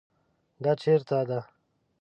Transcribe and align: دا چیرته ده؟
دا 0.63 0.71
چیرته 0.81 1.19
ده؟ 1.29 1.39